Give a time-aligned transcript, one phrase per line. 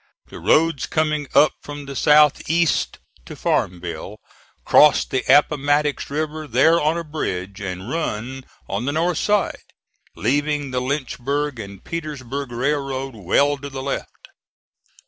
[0.29, 4.17] The roads coming up from the south east to Farmville
[4.65, 9.61] cross the Appomattox River there on a bridge and run on the north side,
[10.15, 14.29] leaving the Lynchburg and Petersburg Railroad well to the left.